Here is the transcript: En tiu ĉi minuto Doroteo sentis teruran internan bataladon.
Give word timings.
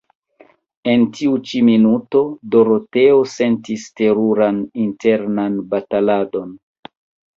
En 0.93 1.03
tiu 1.17 1.35
ĉi 1.49 1.59
minuto 1.67 2.23
Doroteo 2.55 3.19
sentis 3.35 3.85
teruran 4.01 4.65
internan 4.87 5.61
bataladon. 5.75 6.51